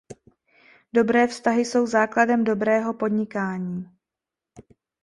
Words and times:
Dobré 0.93 1.27
vztahy 1.27 1.65
jsou 1.65 1.87
základem 1.87 2.43
dobrého 2.43 2.93
podnikání. 2.93 3.85